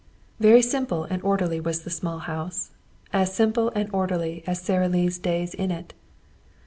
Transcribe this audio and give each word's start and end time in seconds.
Very 0.39 0.63
simple 0.63 1.03
and 1.03 1.21
orderly 1.21 1.59
was 1.59 1.83
the 1.83 1.91
small 1.91 2.17
house, 2.17 2.71
as 3.13 3.35
simple 3.35 3.69
and 3.75 3.87
orderly 3.93 4.43
as 4.47 4.59
Sara 4.59 4.89
Lee's 4.89 5.19
days 5.19 5.53
in 5.53 5.69
it. 5.69 5.93